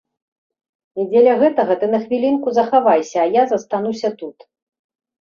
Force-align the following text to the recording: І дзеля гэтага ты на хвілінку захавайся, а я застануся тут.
І 1.01 1.05
дзеля 1.11 1.35
гэтага 1.43 1.77
ты 1.85 1.91
на 1.93 2.01
хвілінку 2.07 2.57
захавайся, 2.59 3.17
а 3.29 3.31
я 3.39 3.47
застануся 3.55 4.17
тут. 4.21 4.37